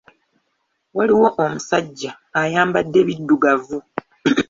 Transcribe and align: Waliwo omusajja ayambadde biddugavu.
Waliwo 0.97 1.27
omusajja 1.43 2.11
ayambadde 2.41 2.99
biddugavu. 3.07 3.77